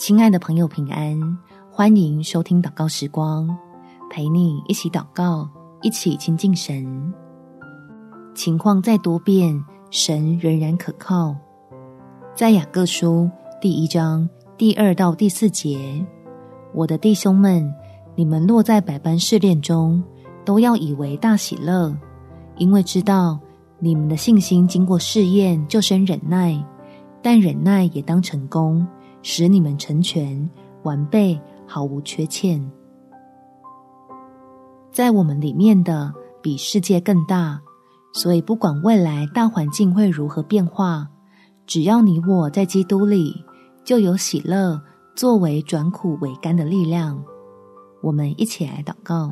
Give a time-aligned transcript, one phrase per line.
[0.00, 1.38] 亲爱的朋友，平安！
[1.70, 3.54] 欢迎收听祷告时光，
[4.08, 5.46] 陪你一起祷告，
[5.82, 7.12] 一起亲近神。
[8.34, 11.36] 情况再多变，神仍然可靠。
[12.34, 13.30] 在雅各书
[13.60, 14.26] 第一章
[14.56, 16.02] 第二到第四节，
[16.72, 17.70] 我的弟兄们，
[18.14, 20.02] 你们落在百般试炼中，
[20.46, 21.94] 都要以为大喜乐，
[22.56, 23.38] 因为知道
[23.78, 26.58] 你们的信心经过试验，就生忍耐；
[27.20, 28.86] 但忍耐也当成功。
[29.22, 30.48] 使你们成全
[30.82, 32.70] 完备，毫无缺欠。
[34.92, 36.12] 在我们里面的
[36.42, 37.60] 比世界更大，
[38.12, 41.06] 所以不管未来大环境会如何变化，
[41.66, 43.44] 只要你我在基督里，
[43.84, 44.80] 就有喜乐
[45.14, 47.22] 作为转苦为甘的力量。
[48.02, 49.30] 我们一起来祷告：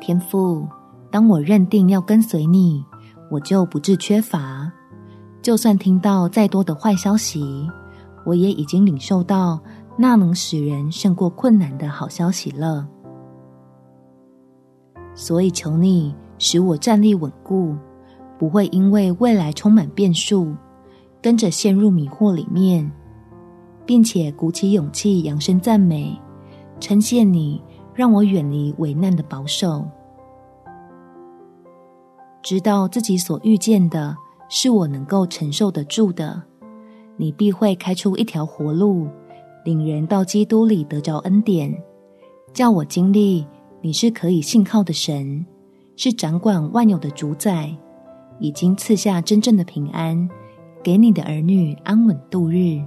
[0.00, 0.66] 天父，
[1.10, 2.84] 当我认定要跟随你，
[3.30, 4.63] 我就不致缺乏。
[5.44, 7.68] 就算听到再多的坏消息，
[8.24, 9.60] 我也已经领受到
[9.94, 12.88] 那能使人胜过困难的好消息了。
[15.14, 17.76] 所以求你使我站立稳固，
[18.38, 20.54] 不会因为未来充满变数，
[21.20, 22.90] 跟着陷入迷惑里面，
[23.84, 26.18] 并且鼓起勇气扬声赞美，
[26.80, 29.84] 称谢你，让我远离危难的保守，
[32.40, 34.16] 知道自己所遇见的。
[34.48, 36.42] 是我能够承受得住的，
[37.16, 39.08] 你必会开出一条活路，
[39.64, 41.74] 领人到基督里得着恩典，
[42.52, 43.46] 叫我经历
[43.80, 45.44] 你是可以信靠的神，
[45.96, 47.74] 是掌管万有的主宰，
[48.38, 50.28] 已经赐下真正的平安，
[50.82, 52.80] 给你的儿女安稳度日。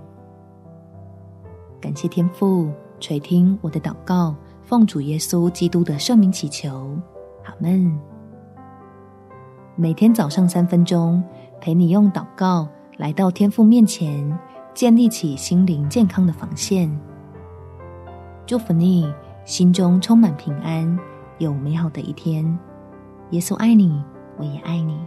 [1.80, 6.98] 感谢天父垂听我的祷告，奉主耶稣基督的圣名祈求，
[7.44, 8.17] 好们。
[9.80, 11.24] 每天早上三分钟。
[11.62, 14.38] 陪你用祷告来到天父面前，
[14.74, 16.90] 建立起心灵健康的防线。
[18.46, 19.12] 祝福你，
[19.46, 20.98] 心中充满平安，
[21.40, 22.58] 有美好的一天。
[23.32, 24.02] 耶稣爱你，
[24.38, 24.98] 我也爱你。